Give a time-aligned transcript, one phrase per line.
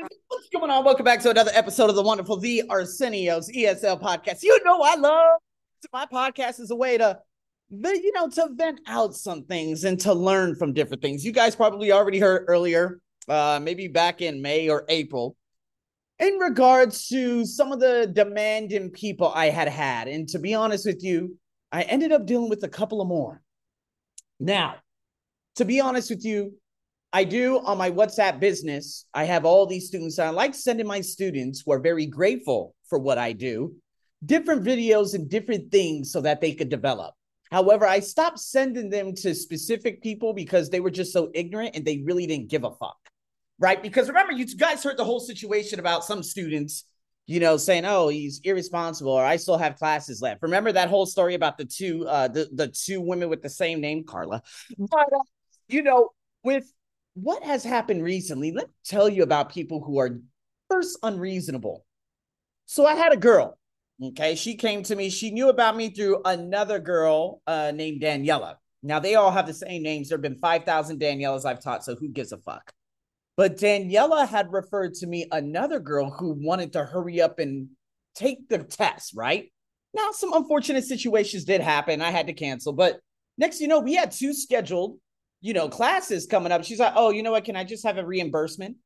[0.00, 0.84] guys, what's going on?
[0.84, 4.42] Welcome back to another episode of the wonderful The Arsenio's ESL podcast.
[4.42, 5.40] You know, I love
[5.92, 7.20] my podcast is a way to,
[7.70, 11.24] you know, to vent out some things and to learn from different things.
[11.24, 15.36] You guys probably already heard earlier, uh, maybe back in May or April,
[16.18, 20.08] in regards to some of the demanding people I had had.
[20.08, 21.38] And to be honest with you,
[21.70, 23.42] I ended up dealing with a couple of more.
[24.40, 24.76] Now,
[25.56, 26.54] to be honest with you,
[27.14, 29.06] I do on my WhatsApp business.
[29.14, 30.18] I have all these students.
[30.18, 33.76] I like sending my students who are very grateful for what I do
[34.26, 37.14] different videos and different things so that they could develop.
[37.52, 41.84] However, I stopped sending them to specific people because they were just so ignorant and
[41.84, 42.96] they really didn't give a fuck.
[43.58, 43.82] Right?
[43.82, 46.84] Because remember, you guys heard the whole situation about some students,
[47.26, 51.06] you know, saying, "Oh, he's irresponsible," or "I still have classes left." Remember that whole
[51.06, 54.42] story about the two, uh, the the two women with the same name, Carla.
[54.76, 55.22] But uh,
[55.68, 56.10] you know,
[56.42, 56.64] with
[57.14, 60.18] what has happened recently, let me tell you about people who are
[60.68, 61.84] first unreasonable.
[62.66, 63.58] So I had a girl.
[64.02, 65.08] Okay, she came to me.
[65.08, 68.56] She knew about me through another girl uh, named Daniela.
[68.82, 70.08] Now they all have the same names.
[70.08, 72.72] There have been five thousand Danielas I've taught, so who gives a fuck?
[73.36, 77.68] But Daniela had referred to me another girl who wanted to hurry up and
[78.14, 79.14] take the test.
[79.14, 79.52] Right
[79.94, 82.02] now, some unfortunate situations did happen.
[82.02, 82.98] I had to cancel, but
[83.38, 84.98] next, you know, we had two scheduled
[85.44, 86.64] you know, classes coming up.
[86.64, 87.44] She's like, oh, you know what?
[87.44, 88.78] Can I just have a reimbursement?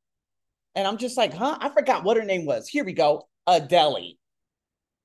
[0.74, 1.56] And I'm just like, huh?
[1.60, 2.66] I forgot what her name was.
[2.66, 3.28] Here we go.
[3.46, 4.14] Adele.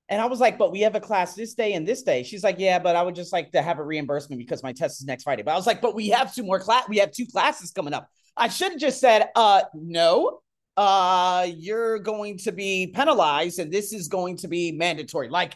[0.09, 2.24] And I was like, but we have a class this day and this day.
[2.24, 5.00] She's like, yeah, but I would just like to have a reimbursement because my test
[5.00, 5.44] is next Friday.
[5.44, 6.90] But I was like, but we have two more class.
[6.90, 8.09] We have two classes coming up.
[8.36, 10.40] I should have just said, uh, no,
[10.76, 15.30] uh, you're going to be penalized and this is going to be mandatory.
[15.30, 15.54] Like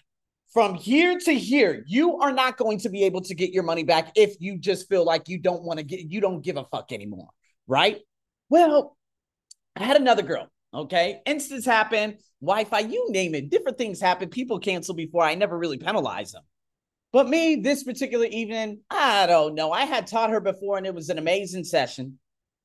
[0.57, 3.83] from here to here, you are not going to be able to get your money
[3.83, 6.65] back if you just feel like you don't want to get, you don't give a
[6.71, 7.27] fuck anymore.
[7.67, 7.99] Right.
[8.49, 8.97] Well,
[9.75, 10.47] I had another girl.
[10.73, 11.21] Okay.
[11.27, 13.51] Instance happen, Wi Fi, you name it.
[13.51, 14.29] Different things happen.
[14.29, 15.21] People cancel before.
[15.21, 16.41] I never really penalize them.
[17.13, 19.71] But me, this particular evening, I don't know.
[19.71, 22.17] I had taught her before and it was an amazing session.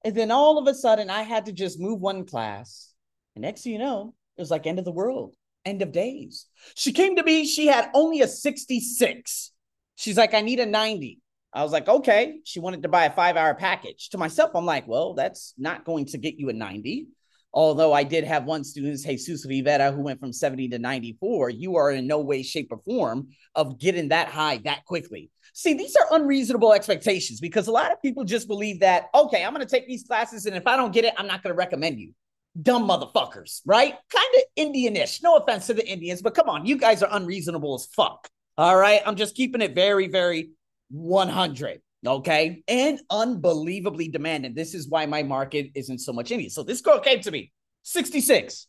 [0.02, 2.91] And then all of a sudden, I had to just move one class.
[3.36, 6.47] And next thing you know, it was like end of the world end of days.
[6.75, 9.53] She came to me, she had only a 66.
[9.97, 11.21] She's like, I need a 90.
[11.53, 12.39] I was like, okay.
[12.45, 14.09] She wanted to buy a five hour package.
[14.11, 17.09] To myself, I'm like, well, that's not going to get you a 90.
[17.55, 21.50] Although I did have one student, Jesus Rivera, who went from 70 to 94.
[21.50, 25.31] You are in no way, shape, or form of getting that high that quickly.
[25.53, 29.53] See, these are unreasonable expectations because a lot of people just believe that, okay, I'm
[29.53, 31.59] going to take these classes, and if I don't get it, I'm not going to
[31.59, 32.15] recommend you
[32.60, 33.94] dumb motherfuckers, right?
[34.10, 35.22] Kind of Indianish.
[35.22, 38.28] No offense to the Indians, but come on, you guys are unreasonable as fuck.
[38.58, 39.00] All right.
[39.06, 40.50] I'm just keeping it very, very
[40.90, 41.80] 100.
[42.06, 42.62] Okay.
[42.68, 44.54] And unbelievably demanding.
[44.54, 46.50] This is why my market isn't so much Indian.
[46.50, 47.52] So this girl came to me,
[47.84, 48.66] 66.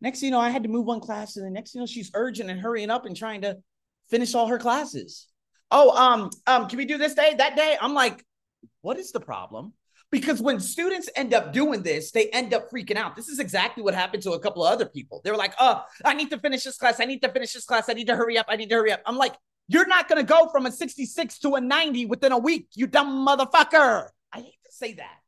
[0.00, 2.10] Next you know, I had to move one class, and the next you know, she's
[2.14, 3.56] urgent and hurrying up and trying to
[4.10, 5.26] finish all her classes.
[5.70, 7.76] Oh, um, um, can we do this day, that day?
[7.80, 8.24] I'm like,
[8.82, 9.72] what is the problem?
[10.12, 13.16] Because when students end up doing this, they end up freaking out.
[13.16, 15.20] This is exactly what happened to a couple of other people.
[15.24, 17.00] They were like, oh, I need to finish this class.
[17.00, 17.88] I need to finish this class.
[17.88, 18.46] I need to hurry up.
[18.48, 19.02] I need to hurry up.
[19.04, 19.34] I'm like,
[19.68, 22.86] you're not going to go from a 66 to a 90 within a week, you
[22.86, 24.08] dumb motherfucker.
[24.32, 25.18] I hate to say that.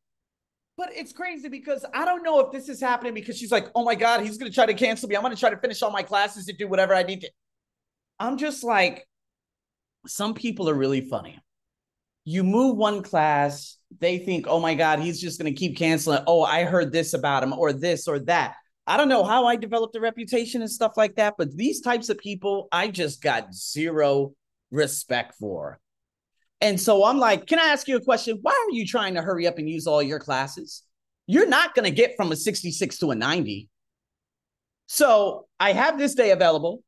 [0.77, 3.85] But it's crazy because I don't know if this is happening because she's like, oh
[3.85, 5.17] my God, he's going to try to cancel me.
[5.17, 7.31] I'm going to try to finish all my classes and do whatever I need to.
[8.21, 9.09] I'm just like,
[10.07, 11.41] some people are really funny.
[12.31, 16.23] You move one class, they think, oh my God, he's just going to keep canceling.
[16.27, 18.57] Oh, I heard this about him or this or that.
[18.87, 22.11] I don't know how I developed a reputation and stuff like that, but these types
[22.11, 24.35] of people, I just got zero
[24.71, 25.81] respect for.
[26.61, 28.41] And so I'm like, can I ask you a question?
[28.43, 30.83] Why are you trying to hurry up and use all your classes?
[31.27, 33.71] You're not going to get from a 66 to a 90.
[34.87, 36.83] So I have this day available.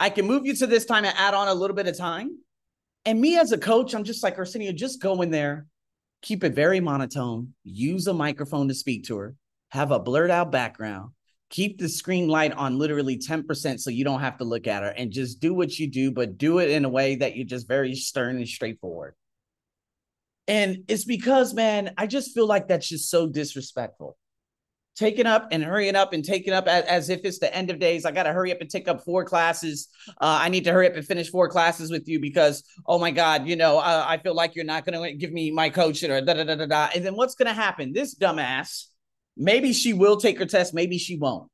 [0.00, 2.38] I can move you to this time and add on a little bit of time.
[3.06, 5.66] And me as a coach, I'm just like, Arsenio, just go in there,
[6.22, 9.36] keep it very monotone, use a microphone to speak to her,
[9.70, 11.12] have a blurred out background,
[11.48, 14.88] keep the screen light on literally 10% so you don't have to look at her
[14.88, 17.68] and just do what you do, but do it in a way that you're just
[17.68, 19.14] very stern and straightforward.
[20.48, 24.16] And it's because, man, I just feel like that's just so disrespectful
[24.96, 27.78] taking up and hurrying up and taking up as, as if it's the end of
[27.78, 28.04] days.
[28.04, 29.88] I got to hurry up and take up four classes.
[30.08, 33.10] Uh, I need to hurry up and finish four classes with you because, oh my
[33.10, 36.20] God, you know, I feel like you're not going to give me my coaching or
[36.22, 36.88] da da da da da.
[36.94, 37.92] And then what's going to happen?
[37.92, 38.86] This dumbass,
[39.36, 41.50] maybe she will take her test, maybe she won't,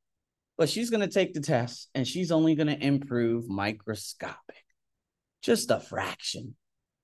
[0.56, 4.64] but she's going to take the test and she's only going to improve microscopic,
[5.42, 6.54] just a fraction.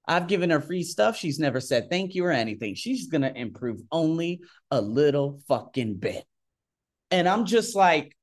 [0.08, 1.16] I've given her free stuff.
[1.16, 2.74] She's never said thank you or anything.
[2.74, 4.40] She's going to improve only
[4.70, 6.24] a little fucking bit.
[7.10, 8.16] And I'm just like,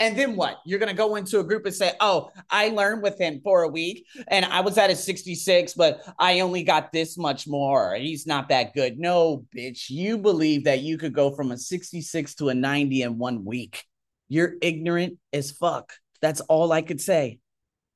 [0.00, 0.58] and then what?
[0.66, 3.62] You're going to go into a group and say, oh, I learned with him for
[3.62, 7.94] a week and I was at a 66, but I only got this much more.
[7.94, 8.98] He's not that good.
[8.98, 9.90] No, bitch.
[9.90, 13.84] You believe that you could go from a 66 to a 90 in one week.
[14.28, 15.92] You're ignorant as fuck.
[16.20, 17.38] That's all I could say.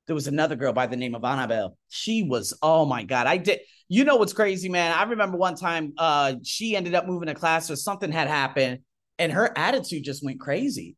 [0.08, 1.76] There was another girl by the name of Annabelle.
[1.88, 3.28] She was, oh my God.
[3.28, 3.60] I did.
[3.88, 4.92] You know what's crazy, man?
[4.92, 8.80] I remember one time uh, she ended up moving to class or something had happened
[9.18, 10.96] and her attitude just went crazy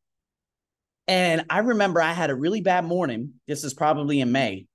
[1.10, 3.32] and I remember I had a really bad morning.
[3.48, 4.66] This is probably in May.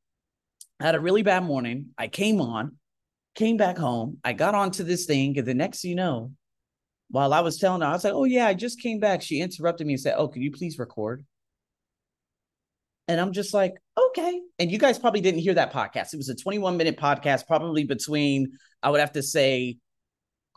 [0.81, 1.91] I had a really bad morning.
[1.97, 2.75] I came on,
[3.35, 4.17] came back home.
[4.21, 5.37] I got onto this thing.
[5.37, 6.33] And the next you know,
[7.09, 9.21] while I was telling her, I was like, oh, yeah, I just came back.
[9.21, 11.23] She interrupted me and said, oh, could you please record?
[13.07, 14.41] And I'm just like, okay.
[14.57, 16.13] And you guys probably didn't hear that podcast.
[16.13, 19.77] It was a 21 minute podcast, probably between, I would have to say,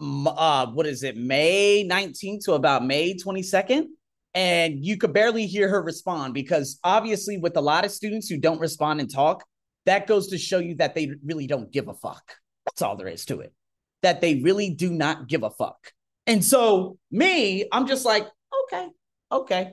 [0.01, 3.87] uh, what is it, May 19th to about May 22nd
[4.35, 8.39] and you could barely hear her respond because obviously with a lot of students who
[8.39, 9.45] don't respond and talk
[9.87, 12.37] that goes to show you that they really don't give a fuck.
[12.67, 13.55] That's all there is to it.
[14.03, 15.93] That they really do not give a fuck.
[16.27, 18.29] And so me i'm just like
[18.65, 18.89] okay
[19.33, 19.73] okay.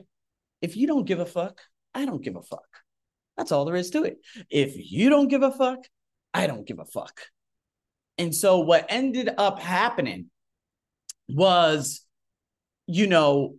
[0.62, 1.60] If you don't give a fuck
[1.96, 2.68] i don't give a fuck
[3.36, 4.18] that's all there is to it
[4.50, 5.78] if you don't give a fuck
[6.32, 7.20] i don't give a fuck
[8.18, 10.26] and so what ended up happening
[11.28, 12.02] was
[12.86, 13.56] you know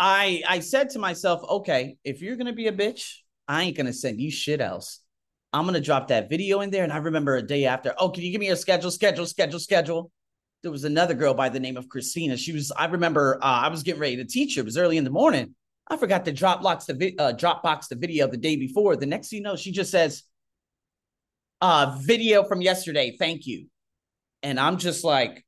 [0.00, 3.16] I I said to myself, okay, if you're gonna be a bitch,
[3.46, 5.00] I ain't gonna send you shit else.
[5.52, 6.84] I'm gonna drop that video in there.
[6.84, 9.58] And I remember a day after, oh, can you give me a schedule, schedule, schedule,
[9.60, 10.10] schedule?
[10.62, 12.38] There was another girl by the name of Christina.
[12.38, 14.60] She was, I remember uh, I was getting ready to teach her.
[14.60, 15.54] It was early in the morning.
[15.90, 18.96] I forgot to drop box the vi- uh, Dropbox the video the day before.
[18.96, 20.22] The next thing you know, she just says,
[21.60, 23.16] uh, video from yesterday.
[23.18, 23.66] Thank you.
[24.42, 25.44] And I'm just like,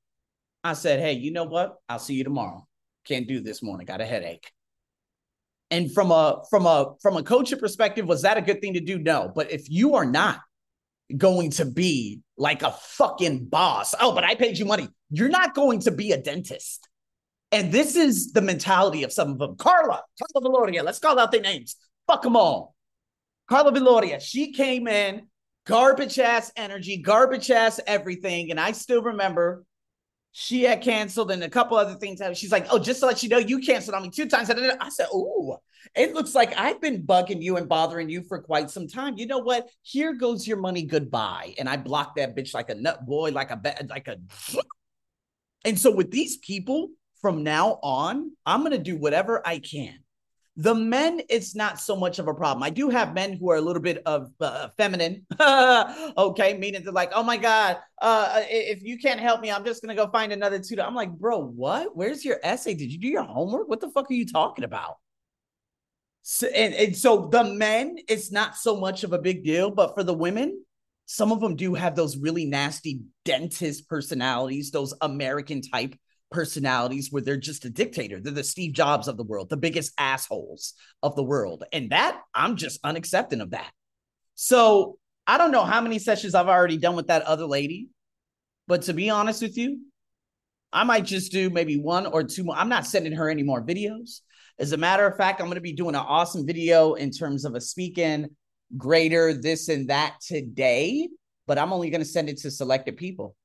[0.64, 1.76] I said, hey, you know what?
[1.88, 2.66] I'll see you tomorrow
[3.04, 4.50] can't do this morning, got a headache.
[5.70, 8.80] And from a from a from a coaching perspective, was that a good thing to
[8.80, 8.98] do?
[8.98, 9.32] No.
[9.34, 10.40] But if you are not
[11.16, 15.54] going to be like a fucking boss, oh, but I paid you money, you're not
[15.54, 16.88] going to be a dentist.
[17.52, 19.56] And this is the mentality of some of them.
[19.56, 21.76] Carla, Carla Valoria, let's call out their names.
[22.06, 22.74] Fuck them all.
[23.48, 25.28] Carla Valoria, she came in,
[25.66, 28.50] garbage ass energy, garbage ass everything.
[28.50, 29.64] And I still remember
[30.32, 32.22] she had canceled and a couple other things.
[32.38, 34.48] She's like, oh, just to let you know, you canceled on me two times.
[34.48, 35.58] I said, oh,
[35.94, 39.18] it looks like I've been bugging you and bothering you for quite some time.
[39.18, 39.68] You know what?
[39.82, 40.84] Here goes your money.
[40.84, 41.54] Goodbye.
[41.58, 44.16] And I blocked that bitch like a nut boy, like a like a.
[45.64, 46.88] And so with these people
[47.22, 50.02] from now on, I'm gonna do whatever I can
[50.56, 52.62] the men, it's not so much of a problem.
[52.62, 56.92] I do have men who are a little bit of uh, feminine, okay, meaning they're
[56.92, 60.10] like, oh my God, uh, if you can't help me, I'm just going to go
[60.10, 60.82] find another tutor.
[60.82, 61.96] I'm like, bro, what?
[61.96, 62.74] Where's your essay?
[62.74, 63.68] Did you do your homework?
[63.68, 64.98] What the fuck are you talking about?
[66.20, 69.94] So, and, and so the men, it's not so much of a big deal, but
[69.94, 70.64] for the women,
[71.06, 75.94] some of them do have those really nasty dentist personalities, those American type
[76.32, 78.20] personalities where they're just a dictator.
[78.20, 81.64] They're the Steve Jobs of the world, the biggest assholes of the world.
[81.72, 83.70] And that I'm just unaccepting of that.
[84.34, 87.88] So I don't know how many sessions I've already done with that other lady,
[88.66, 89.80] but to be honest with you,
[90.72, 92.56] I might just do maybe one or two more.
[92.56, 94.20] I'm not sending her any more videos.
[94.58, 97.44] As a matter of fact, I'm going to be doing an awesome video in terms
[97.44, 98.28] of a speaking
[98.76, 101.08] greater this and that today,
[101.46, 103.36] but I'm only going to send it to selected people.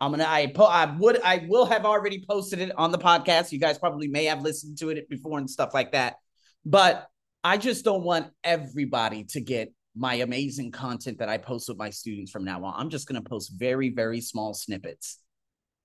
[0.00, 3.52] I'm gonna I po- I would I will have already posted it on the podcast.
[3.52, 6.16] You guys probably may have listened to it before and stuff like that.
[6.64, 7.06] But
[7.44, 11.90] I just don't want everybody to get my amazing content that I post with my
[11.90, 12.74] students from now on.
[12.76, 15.18] I'm just gonna post very, very small snippets.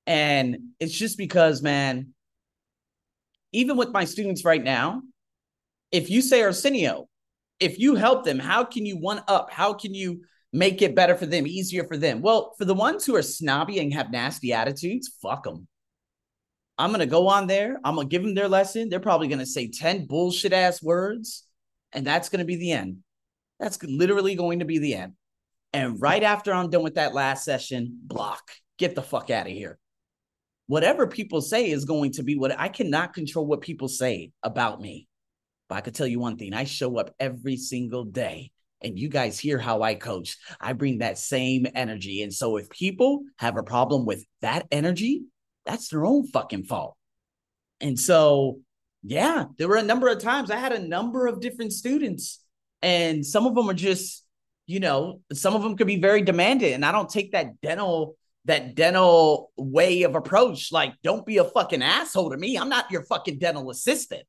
[0.07, 2.13] And it's just because, man,
[3.51, 5.01] even with my students right now,
[5.91, 7.07] if you say Arsenio,
[7.59, 9.49] if you help them, how can you one up?
[9.51, 10.21] How can you
[10.55, 12.21] make it better for them, easier for them.
[12.21, 15.67] Well, for the ones who are snobby and have nasty attitudes, fuck them.
[16.77, 17.77] I'm going to go on there.
[17.83, 18.87] I'm going to give them their lesson.
[18.89, 21.43] They're probably going to say 10 bullshit ass words,
[21.91, 22.99] and that's going to be the end.
[23.59, 25.13] That's literally going to be the end.
[25.73, 28.41] And right after I'm done with that last session, block.
[28.77, 29.77] Get the fuck out of here.
[30.67, 34.81] Whatever people say is going to be what I cannot control what people say about
[34.81, 35.07] me.
[35.67, 38.51] But I could tell you one thing I show up every single day
[38.81, 40.37] and you guys hear how I coach.
[40.59, 42.21] I bring that same energy.
[42.23, 45.23] And so if people have a problem with that energy,
[45.65, 46.95] that's their own fucking fault.
[47.81, 48.59] And so,
[49.03, 52.43] yeah, there were a number of times I had a number of different students,
[52.81, 54.23] and some of them are just,
[54.67, 56.73] you know, some of them could be very demanding.
[56.73, 58.15] And I don't take that dental
[58.45, 60.71] that dental way of approach.
[60.71, 62.57] Like, don't be a fucking asshole to me.
[62.57, 64.23] I'm not your fucking dental assistant.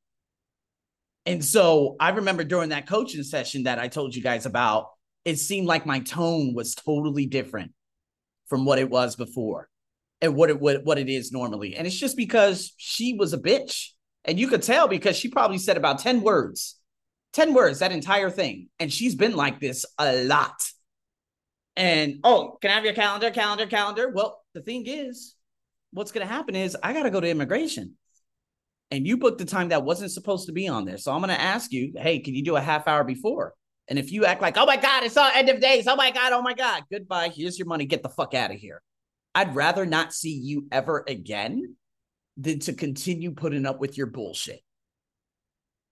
[1.27, 4.91] And so I remember during that coaching session that I told you guys about,
[5.25, 7.73] it seemed like my tone was totally different
[8.47, 9.69] from what it was before
[10.21, 11.75] and what it what, what it is normally.
[11.75, 13.89] And it's just because she was a bitch.
[14.25, 16.79] And you could tell because she probably said about 10 words,
[17.33, 18.69] 10 words, that entire thing.
[18.79, 20.55] And she's been like this a lot.
[21.77, 24.09] And oh, can I have your calendar, calendar, calendar?
[24.09, 25.35] Well, the thing is,
[25.93, 27.97] what's going to happen is I got to go to immigration.
[28.91, 30.99] And you booked the time that wasn't supposed to be on there.
[30.99, 33.55] So I'm going to ask you, hey, can you do a half hour before?
[33.89, 35.87] And if you act like, oh my God, it's all end of days.
[35.87, 37.29] Oh my God, oh my God, goodbye.
[37.29, 37.85] Here's your money.
[37.85, 38.83] Get the fuck out of here.
[39.35, 41.77] I'd rather not see you ever again
[42.37, 44.61] than to continue putting up with your bullshit.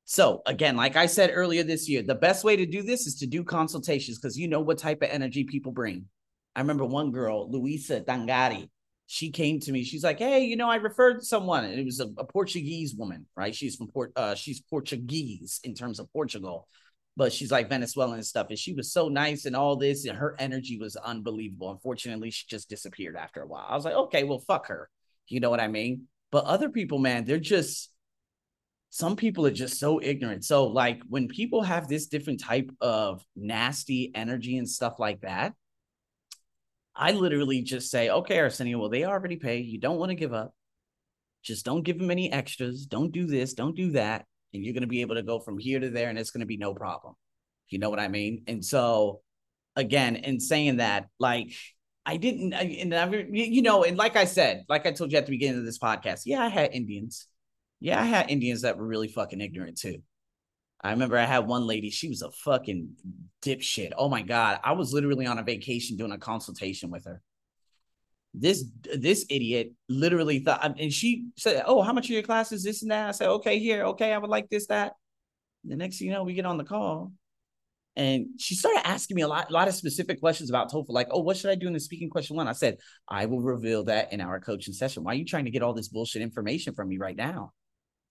[0.07, 3.17] So, again, like I said earlier this year, the best way to do this is
[3.17, 6.07] to do consultations because you know what type of energy people bring.
[6.55, 8.69] I remember one girl, Luisa Dangari,
[9.07, 9.85] she came to me.
[9.85, 13.27] She's like, "Hey, you know, I referred someone, and it was a, a Portuguese woman,
[13.37, 13.55] right?
[13.55, 16.69] She's from Port, uh, she's Portuguese in terms of Portugal,
[17.17, 18.49] but she's like Venezuelan and stuff.
[18.49, 21.71] And she was so nice and all this, and her energy was unbelievable.
[21.71, 23.67] Unfortunately, she just disappeared after a while.
[23.69, 24.89] I was like, okay, well, fuck her.
[25.29, 26.09] You know what I mean?
[26.31, 27.91] But other people, man, they're just
[28.95, 30.45] some people are just so ignorant.
[30.45, 35.53] So, like, when people have this different type of nasty energy and stuff like that,
[36.97, 39.59] I literally just say, okay, Arsenio, well, they already pay.
[39.59, 40.55] You don't want to give up.
[41.43, 42.87] Just don't give them any extras.
[42.87, 43.55] Don't do this.
[43.55, 44.27] Don't do that.
[44.53, 46.41] And you're going to be able to go from here to there and it's going
[46.41, 47.15] to be no problem.
[47.69, 48.45] You know what I mean?
[48.47, 49.21] And so,
[49.75, 51.53] again, in saying that, like,
[52.07, 55.27] I didn't, and I, you know, and like I said, like I told you at
[55.27, 57.27] the beginning of this podcast, yeah, I had Indians
[57.85, 59.99] yeah, I had Indians that were really fucking ignorant too.
[60.85, 62.91] I remember I had one lady, she was a fucking
[63.43, 63.93] dipshit.
[63.97, 64.61] Oh my God.
[64.63, 67.23] I was literally on a vacation doing a consultation with her.
[68.35, 68.65] This
[68.95, 72.65] this idiot literally thought, and she said, Oh, how much are your classes?
[72.65, 73.09] This and that.
[73.09, 74.95] I said, Okay, here, okay, I would like this, that.
[75.65, 77.13] The next thing you know, we get on the call.
[77.97, 81.07] And she started asking me a lot, a lot of specific questions about TOEFL, like,
[81.13, 82.49] oh, what should I do in the speaking question one?
[82.49, 85.05] I said, I will reveal that in our coaching session.
[85.05, 87.53] Why are you trying to get all this bullshit information from me right now?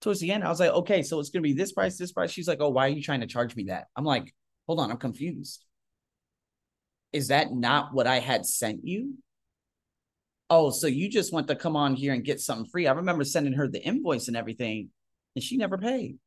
[0.04, 2.30] Towards the end, I was like, okay, so it's gonna be this price, this price.
[2.30, 3.88] She's like, oh, why are you trying to charge me that?
[3.96, 4.36] I'm like,
[4.68, 5.64] hold on, I'm confused.
[7.14, 9.16] Is that not what I had sent you?
[10.50, 12.86] Oh, so you just want to come on here and get something free.
[12.86, 14.90] I remember sending her the invoice and everything,
[15.36, 16.18] and she never paid.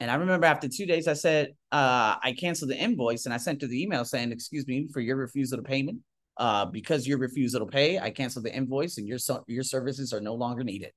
[0.00, 3.36] And I remember after two days, I said, uh, I canceled the invoice and I
[3.36, 6.00] sent her the email saying, excuse me for your refusal to payment.
[6.36, 10.20] Uh, because your refusal to pay, I canceled the invoice and your your services are
[10.20, 10.92] no longer needed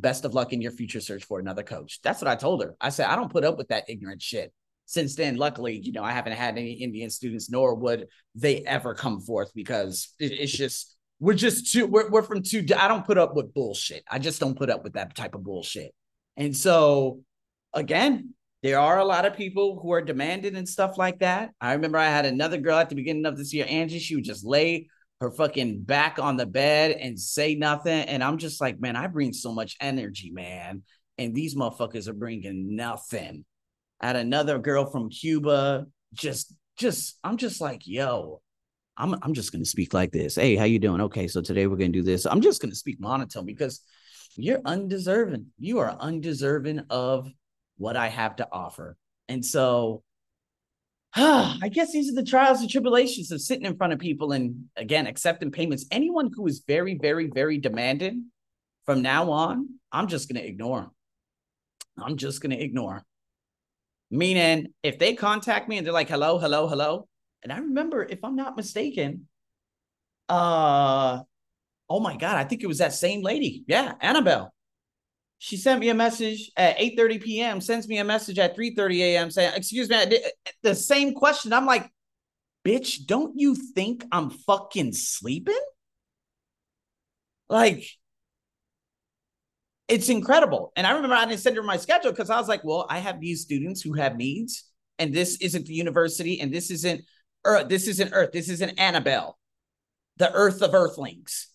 [0.00, 2.00] best of luck in your future search for another coach.
[2.02, 2.74] That's what I told her.
[2.80, 4.52] I said, I don't put up with that ignorant shit.
[4.86, 8.94] Since then, luckily, you know, I haven't had any Indian students, nor would they ever
[8.94, 13.04] come forth because it, it's just, we're just too, we're, we're from too, I don't
[13.04, 14.02] put up with bullshit.
[14.10, 15.92] I just don't put up with that type of bullshit.
[16.38, 17.20] And so,
[17.74, 21.50] again, there are a lot of people who are demanding and stuff like that.
[21.60, 23.98] I remember I had another girl at the beginning of this year, Angie.
[23.98, 24.88] She would just lay
[25.20, 27.92] her fucking back on the bed and say nothing.
[27.92, 30.82] And I'm just like, man, I bring so much energy, man.
[31.18, 33.44] And these motherfuckers are bringing nothing.
[34.00, 38.40] Had another girl from Cuba, just, just, I'm just like, yo,
[38.96, 40.36] I'm, I'm just gonna speak like this.
[40.36, 41.00] Hey, how you doing?
[41.02, 42.26] Okay, so today we're gonna do this.
[42.26, 43.80] I'm just gonna speak monotone because
[44.36, 45.46] you're undeserving.
[45.58, 47.30] You are undeserving of
[47.76, 48.96] what I have to offer.
[49.28, 50.02] And so
[51.14, 54.66] I guess these are the trials and tribulations of sitting in front of people and
[54.76, 55.86] again accepting payments.
[55.90, 58.26] Anyone who is very, very, very demanding
[58.84, 60.90] from now on, I'm just going to ignore them.
[62.00, 63.04] I'm just going to ignore.
[64.10, 67.08] Meaning, if they contact me and they're like, hello, hello, hello.
[67.42, 69.28] And I remember, if I'm not mistaken,
[70.28, 71.20] uh,
[71.88, 73.64] oh my God, I think it was that same lady.
[73.66, 74.52] Yeah, Annabelle
[75.38, 77.60] she sent me a message at 8:30 p.m.
[77.60, 79.30] sends me a message at 3:30 a.m.
[79.30, 80.04] saying, "Excuse me,
[80.62, 81.90] the same question." I'm like,
[82.64, 85.60] "Bitch, don't you think I'm fucking sleeping?"
[87.48, 87.84] Like
[89.86, 90.72] it's incredible.
[90.76, 92.98] And I remember I didn't send her my schedule because I was like, "Well, I
[92.98, 94.64] have these students who have needs,
[94.98, 97.02] and this isn't the university, and this isn't
[97.44, 97.68] Earth.
[97.68, 98.32] This isn't Earth.
[98.32, 99.38] This isn't Annabelle,
[100.16, 101.48] the Earth of Earthlings."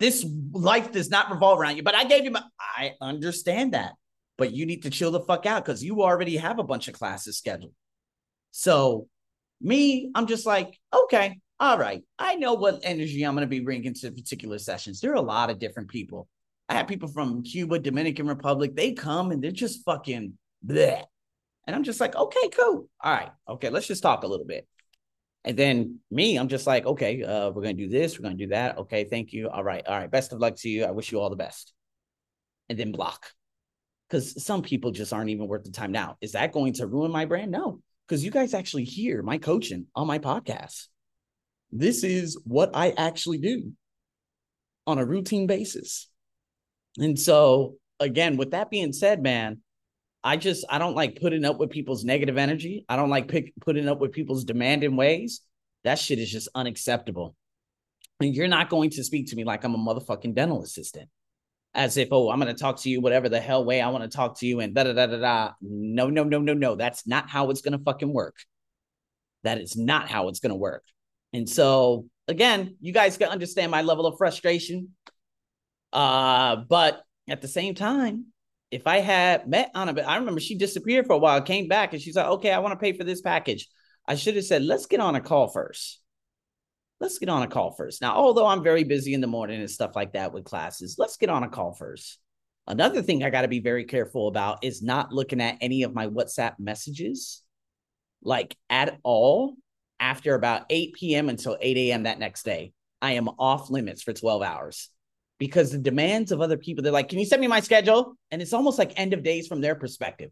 [0.00, 1.82] This life does not revolve around you.
[1.82, 3.92] But I gave you my, I understand that.
[4.36, 6.94] But you need to chill the fuck out because you already have a bunch of
[6.94, 7.72] classes scheduled.
[8.50, 9.08] So,
[9.60, 12.02] me, I'm just like, okay, all right.
[12.18, 15.00] I know what energy I'm going to be bringing to particular sessions.
[15.00, 16.28] There are a lot of different people.
[16.68, 18.74] I have people from Cuba, Dominican Republic.
[18.74, 20.36] They come and they're just fucking
[20.66, 21.04] bleh.
[21.66, 22.88] And I'm just like, okay, cool.
[23.02, 23.30] All right.
[23.48, 24.66] Okay, let's just talk a little bit.
[25.44, 28.48] And then me, I'm just like, okay, uh, we're gonna do this, we're gonna do
[28.48, 28.78] that.
[28.78, 29.48] Okay, thank you.
[29.50, 30.10] All right, all right.
[30.10, 30.84] Best of luck to you.
[30.84, 31.72] I wish you all the best.
[32.68, 33.26] And then block.
[34.08, 35.92] Because some people just aren't even worth the time.
[35.92, 37.50] Now, is that going to ruin my brand?
[37.50, 40.88] No, because you guys actually hear my coaching on my podcast.
[41.72, 43.72] This is what I actually do
[44.86, 46.08] on a routine basis.
[46.98, 49.60] And so, again, with that being said, man,
[50.24, 52.86] I just I don't like putting up with people's negative energy.
[52.88, 55.42] I don't like pick, putting up with people's demanding ways.
[55.84, 57.36] That shit is just unacceptable.
[58.20, 61.10] And you're not going to speak to me like I'm a motherfucking dental assistant,
[61.74, 64.10] as if oh I'm going to talk to you whatever the hell way I want
[64.10, 65.52] to talk to you and da da da da da.
[65.60, 66.74] No no no no no.
[66.74, 68.36] That's not how it's going to fucking work.
[69.42, 70.84] That is not how it's going to work.
[71.34, 74.94] And so again, you guys can understand my level of frustration.
[75.92, 78.26] Uh, but at the same time,
[78.74, 82.02] if I had met Anna, I remember she disappeared for a while, came back, and
[82.02, 83.68] she's like, okay, I want to pay for this package.
[84.04, 86.00] I should have said, let's get on a call first.
[86.98, 88.02] Let's get on a call first.
[88.02, 91.16] Now, although I'm very busy in the morning and stuff like that with classes, let's
[91.16, 92.18] get on a call first.
[92.66, 95.94] Another thing I got to be very careful about is not looking at any of
[95.94, 97.42] my WhatsApp messages
[98.24, 99.54] like at all
[100.00, 101.28] after about 8 p.m.
[101.28, 102.02] until 8 a.m.
[102.04, 102.72] that next day.
[103.00, 104.90] I am off limits for 12 hours
[105.44, 108.16] because the demands of other people, they're like, can you send me my schedule?
[108.30, 110.30] And it's almost like end of days from their perspective.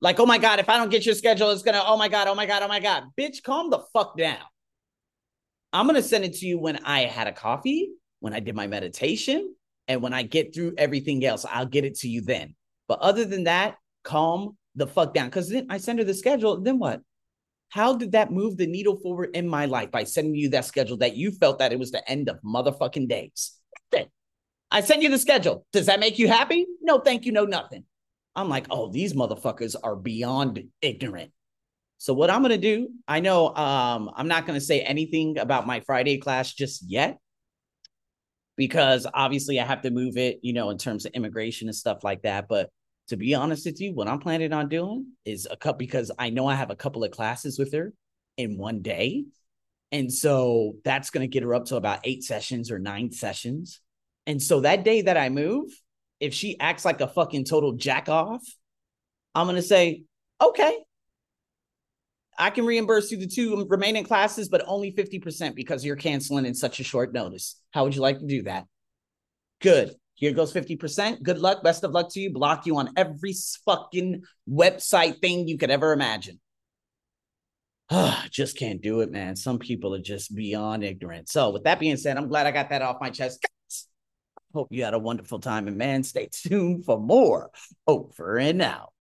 [0.00, 2.26] Like, oh my God, if I don't get your schedule, it's gonna, oh my God,
[2.26, 3.02] oh my God, oh my God.
[3.20, 4.38] Bitch, calm the fuck down.
[5.74, 8.66] I'm gonna send it to you when I had a coffee, when I did my
[8.66, 9.54] meditation,
[9.88, 12.54] and when I get through everything else, I'll get it to you then.
[12.88, 15.30] But other than that, calm the fuck down.
[15.30, 17.02] Cause then I send her the schedule, then what?
[17.68, 20.96] How did that move the needle forward in my life by sending you that schedule
[20.96, 23.52] that you felt that it was the end of motherfucking days?
[24.70, 25.66] I sent you the schedule.
[25.72, 26.66] Does that make you happy?
[26.80, 27.32] No, thank you.
[27.32, 27.84] No, nothing.
[28.36, 31.32] I'm like, oh, these motherfuckers are beyond ignorant.
[31.98, 35.80] So what I'm gonna do, I know um, I'm not gonna say anything about my
[35.80, 37.18] Friday class just yet,
[38.56, 42.04] because obviously I have to move it, you know, in terms of immigration and stuff
[42.04, 42.46] like that.
[42.48, 42.70] But
[43.08, 46.30] to be honest with you, what I'm planning on doing is a cup because I
[46.30, 47.92] know I have a couple of classes with her
[48.36, 49.24] in one day.
[49.92, 53.80] And so that's to get her up to about eight sessions or nine sessions.
[54.30, 55.72] And so that day that I move,
[56.20, 58.40] if she acts like a fucking total jack off,
[59.34, 60.04] I'm going to say,
[60.40, 60.78] okay,
[62.38, 66.54] I can reimburse you the two remaining classes, but only 50% because you're canceling in
[66.54, 67.60] such a short notice.
[67.72, 68.66] How would you like to do that?
[69.60, 69.96] Good.
[70.14, 71.24] Here goes 50%.
[71.24, 71.64] Good luck.
[71.64, 72.32] Best of luck to you.
[72.32, 76.38] Block you on every fucking website thing you could ever imagine.
[78.30, 79.34] just can't do it, man.
[79.34, 81.28] Some people are just beyond ignorant.
[81.28, 83.44] So, with that being said, I'm glad I got that off my chest.
[84.52, 85.68] Hope you had a wonderful time.
[85.68, 87.50] And man, stay tuned for more
[87.86, 88.92] over and out.